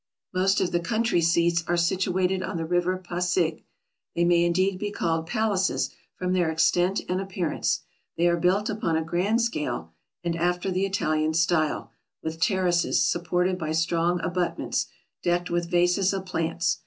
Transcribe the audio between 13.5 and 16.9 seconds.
by strong abutments, decked with vases of plants.